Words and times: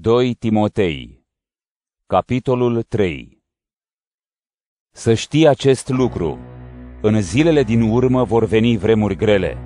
2 0.00 0.34
Timotei 0.34 1.24
Capitolul 2.06 2.82
3 2.82 3.42
Să 4.94 5.14
știi 5.14 5.48
acest 5.48 5.88
lucru. 5.88 6.38
În 7.02 7.20
zilele 7.20 7.62
din 7.62 7.80
urmă 7.80 8.24
vor 8.24 8.44
veni 8.44 8.76
vremuri 8.76 9.16
grele. 9.16 9.58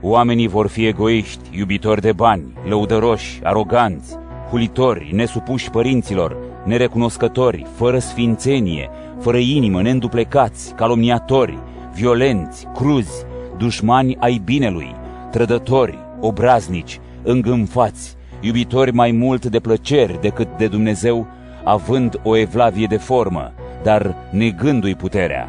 Oamenii 0.00 0.46
vor 0.46 0.66
fi 0.66 0.86
egoiști, 0.86 1.58
iubitori 1.58 2.00
de 2.00 2.12
bani, 2.12 2.52
lăudăroși, 2.68 3.40
aroganți, 3.42 4.16
hulitori, 4.50 5.14
nesupuși 5.14 5.70
părinților, 5.70 6.36
nerecunoscători, 6.64 7.66
fără 7.74 7.98
sfințenie, 7.98 8.90
fără 9.20 9.38
inimă, 9.38 9.82
neînduplecați, 9.82 10.74
calomniatori, 10.74 11.58
violenți, 11.94 12.66
cruzi, 12.74 13.24
dușmani 13.56 14.16
ai 14.16 14.40
binelui, 14.44 14.94
trădători, 15.30 15.98
obraznici, 16.20 17.00
îngânfați, 17.22 18.15
iubitori 18.40 18.92
mai 18.92 19.10
mult 19.10 19.44
de 19.46 19.60
plăceri 19.60 20.20
decât 20.20 20.48
de 20.56 20.66
Dumnezeu, 20.66 21.26
având 21.64 22.20
o 22.22 22.36
evlavie 22.36 22.86
de 22.86 22.96
formă, 22.96 23.52
dar 23.82 24.14
negându-i 24.30 24.94
puterea. 24.94 25.48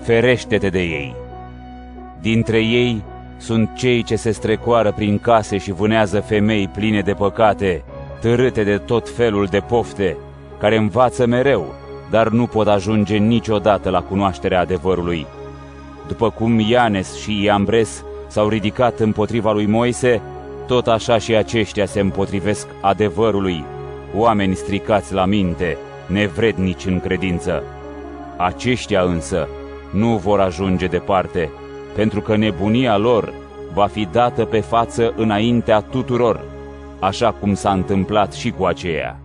Ferește-te 0.00 0.68
de 0.68 0.80
ei! 0.80 1.14
Dintre 2.20 2.58
ei 2.58 3.02
sunt 3.36 3.70
cei 3.74 4.02
ce 4.02 4.16
se 4.16 4.30
strecoară 4.30 4.92
prin 4.92 5.18
case 5.18 5.58
și 5.58 5.72
vânează 5.72 6.20
femei 6.20 6.68
pline 6.68 7.00
de 7.00 7.12
păcate, 7.12 7.84
târâte 8.20 8.62
de 8.64 8.76
tot 8.76 9.08
felul 9.08 9.46
de 9.46 9.58
pofte, 9.58 10.16
care 10.58 10.76
învață 10.76 11.26
mereu, 11.26 11.74
dar 12.10 12.28
nu 12.28 12.46
pot 12.46 12.66
ajunge 12.66 13.16
niciodată 13.16 13.90
la 13.90 14.02
cunoașterea 14.02 14.60
adevărului. 14.60 15.26
După 16.08 16.30
cum 16.30 16.58
Ianes 16.58 17.16
și 17.16 17.42
Iambres 17.42 18.04
s-au 18.26 18.48
ridicat 18.48 19.00
împotriva 19.00 19.52
lui 19.52 19.66
Moise, 19.66 20.20
tot 20.66 20.86
așa 20.86 21.18
și 21.18 21.34
aceștia 21.34 21.86
se 21.86 22.00
împotrivesc 22.00 22.66
adevărului, 22.80 23.64
oameni 24.16 24.54
stricați 24.54 25.14
la 25.14 25.24
minte, 25.24 25.76
nevrednici 26.06 26.86
în 26.86 27.00
credință. 27.00 27.62
Aceștia 28.36 29.02
însă 29.02 29.48
nu 29.92 30.16
vor 30.16 30.40
ajunge 30.40 30.86
departe, 30.86 31.50
pentru 31.94 32.20
că 32.20 32.36
nebunia 32.36 32.96
lor 32.96 33.32
va 33.74 33.86
fi 33.86 34.08
dată 34.12 34.44
pe 34.44 34.60
față 34.60 35.12
înaintea 35.16 35.80
tuturor, 35.80 36.40
așa 37.00 37.32
cum 37.32 37.54
s-a 37.54 37.72
întâmplat 37.72 38.32
și 38.32 38.50
cu 38.50 38.64
aceea. 38.64 39.18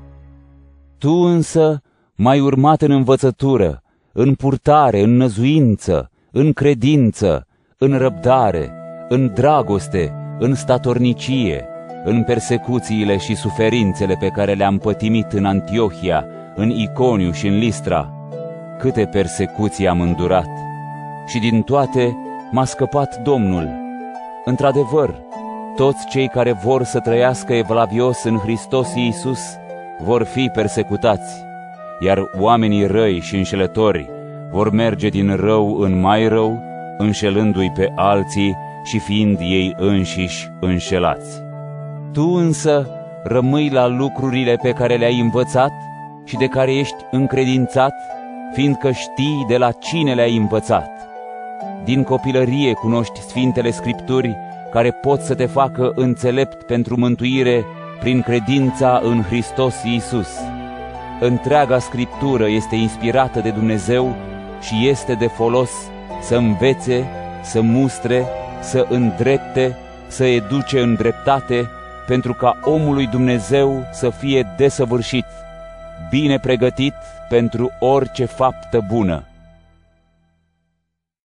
Tu 0.97 1.11
însă 1.11 1.81
mai 2.15 2.39
urmat 2.39 2.81
în 2.81 2.91
învățătură, 2.91 3.81
în 4.11 4.33
purtare, 4.33 5.01
în 5.01 5.17
năzuință, 5.17 6.09
în 6.31 6.53
credință, 6.53 7.47
în 7.77 7.97
răbdare, 7.97 8.73
în 9.09 9.31
dragoste, 9.33 10.13
în 10.39 10.55
statornicie, 10.55 11.65
în 12.03 12.23
persecuțiile 12.23 13.17
și 13.17 13.35
suferințele 13.35 14.15
pe 14.19 14.27
care 14.27 14.53
le-am 14.53 14.77
pătimit 14.77 15.31
în 15.31 15.45
Antiohia, 15.45 16.25
în 16.55 16.69
Iconiu 16.69 17.31
și 17.31 17.47
în 17.47 17.57
Listra. 17.57 18.13
Câte 18.77 19.05
persecuții 19.11 19.87
am 19.87 20.01
îndurat! 20.01 20.49
Și 21.27 21.39
din 21.39 21.61
toate 21.61 22.17
m-a 22.51 22.65
scăpat 22.65 23.21
Domnul. 23.21 23.69
Într-adevăr, 24.45 25.15
toți 25.75 26.07
cei 26.07 26.27
care 26.27 26.51
vor 26.51 26.83
să 26.83 26.99
trăiască 26.99 27.53
evlavios 27.53 28.23
în 28.23 28.37
Hristos 28.37 28.93
Iisus 28.95 29.39
vor 30.03 30.23
fi 30.23 30.49
persecutați, 30.53 31.43
iar 31.99 32.29
oamenii 32.39 32.85
răi 32.85 33.19
și 33.19 33.35
înșelători 33.35 34.09
vor 34.51 34.71
merge 34.71 35.07
din 35.07 35.35
rău 35.35 35.79
în 35.79 35.99
mai 35.99 36.27
rău, 36.27 36.59
înșelându-i 36.97 37.71
pe 37.75 37.91
alții 37.95 38.57
și 38.83 38.99
fiind 38.99 39.39
ei 39.39 39.73
înșiși 39.77 40.47
înșelați. 40.59 41.41
Tu 42.13 42.23
însă 42.23 42.88
rămâi 43.23 43.69
la 43.69 43.88
lucrurile 43.88 44.55
pe 44.61 44.71
care 44.71 44.95
le-ai 44.95 45.19
învățat 45.19 45.71
și 46.25 46.36
de 46.36 46.47
care 46.47 46.75
ești 46.75 46.95
încredințat, 47.11 47.94
fiindcă 48.53 48.91
știi 48.91 49.45
de 49.47 49.58
la 49.58 49.71
cine 49.71 50.13
le-ai 50.13 50.36
învățat. 50.36 50.89
Din 51.83 52.03
copilărie 52.03 52.73
cunoști 52.73 53.21
Sfintele 53.21 53.71
Scripturi 53.71 54.37
care 54.71 54.92
pot 54.92 55.21
să 55.21 55.36
te 55.36 55.45
facă 55.45 55.92
înțelept 55.95 56.64
pentru 56.64 56.98
mântuire 56.98 57.65
prin 57.99 58.21
credința 58.21 59.02
în 59.03 59.23
Hristos 59.23 59.83
Iisus. 59.83 60.30
Întreaga 61.20 61.80
Scriptură 61.80 62.49
este 62.49 62.76
inspirată 62.76 63.39
de 63.39 63.49
Dumnezeu 63.49 64.15
și 64.61 64.87
este 64.87 65.14
de 65.14 65.27
folos 65.27 65.71
să 66.21 66.36
învețe, 66.36 67.05
să 67.43 67.61
mustre, 67.61 68.26
să 68.61 68.86
îndrepte, 68.89 69.77
să 70.08 70.25
educe 70.25 70.81
în 70.81 70.95
dreptate, 70.95 71.70
pentru 72.08 72.33
ca 72.33 72.58
omul 72.64 72.93
lui 72.93 73.08
Dumnezeu 73.08 73.87
să 73.92 74.09
fie 74.09 74.47
desăvârșit, 74.58 75.25
bine 76.09 76.39
pregătit 76.39 76.93
pentru 77.30 77.71
orice 77.80 78.25
faptă 78.25 78.83
bună. 78.87 79.23